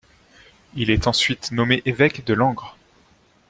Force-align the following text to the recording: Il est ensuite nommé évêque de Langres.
Il 0.73 0.89
est 0.89 1.05
ensuite 1.05 1.51
nommé 1.51 1.83
évêque 1.85 2.25
de 2.25 2.33
Langres. 2.33 2.75